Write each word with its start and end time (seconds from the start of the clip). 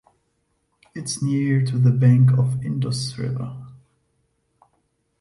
It 0.95 1.03
is 1.03 1.21
near 1.21 1.63
to 1.63 1.77
the 1.77 1.91
bank 1.91 2.31
of 2.31 2.65
Indus 2.65 3.19
River. 3.19 3.55